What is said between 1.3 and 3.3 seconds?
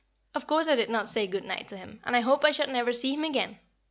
night to him, and I hope I shall never see him